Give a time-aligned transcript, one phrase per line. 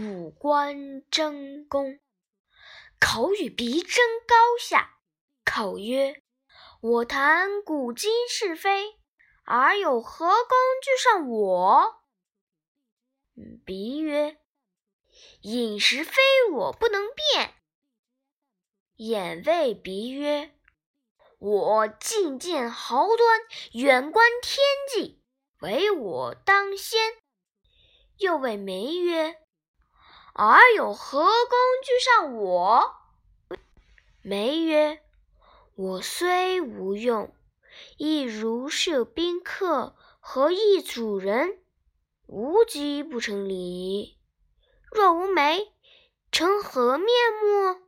[0.00, 1.98] 五官争功，
[3.00, 5.00] 口语鼻争高下。
[5.44, 6.22] 口曰
[6.80, 8.96] ：“我谈古今是非，
[9.44, 12.04] 而有何功居上我？”
[13.66, 14.38] 鼻曰
[15.42, 16.22] ：“饮食非
[16.52, 17.54] 我不能辨。”
[18.98, 20.54] 眼谓鼻曰
[21.40, 23.40] ：“我近见豪端，
[23.72, 25.24] 远观天际，
[25.58, 27.14] 唯我当先。”
[28.18, 29.34] 又谓眉曰：
[30.40, 32.94] 而有何功居上我？
[34.22, 35.02] 眉曰
[35.74, 37.34] ：“我虽无用，
[37.96, 41.58] 亦如是有宾客，何异主人？
[42.28, 44.16] 无机不成礼。
[44.92, 45.72] 若无眉，
[46.30, 47.08] 成何面
[47.42, 47.80] 目？”